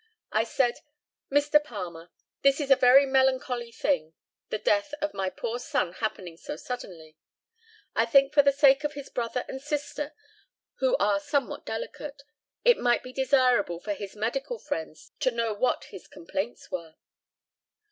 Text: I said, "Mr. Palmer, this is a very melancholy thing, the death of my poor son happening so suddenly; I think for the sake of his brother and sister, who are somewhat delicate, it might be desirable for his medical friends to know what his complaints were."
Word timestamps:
I 0.31 0.45
said, 0.45 0.79
"Mr. 1.31 1.63
Palmer, 1.63 2.09
this 2.41 2.59
is 2.59 2.71
a 2.71 2.75
very 2.75 3.05
melancholy 3.05 3.71
thing, 3.71 4.15
the 4.49 4.57
death 4.57 4.95
of 4.99 5.13
my 5.13 5.29
poor 5.29 5.59
son 5.59 5.93
happening 5.93 6.37
so 6.37 6.55
suddenly; 6.55 7.17
I 7.95 8.07
think 8.07 8.33
for 8.33 8.41
the 8.41 8.51
sake 8.51 8.83
of 8.83 8.93
his 8.95 9.09
brother 9.09 9.45
and 9.47 9.61
sister, 9.61 10.15
who 10.79 10.97
are 10.97 11.19
somewhat 11.19 11.67
delicate, 11.67 12.23
it 12.65 12.79
might 12.79 13.03
be 13.03 13.13
desirable 13.13 13.79
for 13.79 13.93
his 13.93 14.15
medical 14.15 14.57
friends 14.57 15.11
to 15.19 15.29
know 15.29 15.53
what 15.53 15.83
his 15.83 16.07
complaints 16.07 16.71
were." 16.71 16.95